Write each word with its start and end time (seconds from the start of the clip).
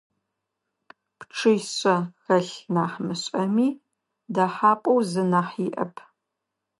Пчъишъэ 1.17 1.95
хэлъ 2.23 2.57
нахь 2.73 2.97
мышӀэми, 3.05 3.69
дэхьапӀэу 4.33 4.99
зы 5.09 5.23
нахь 5.31 5.55
иӀэп. 5.65 5.93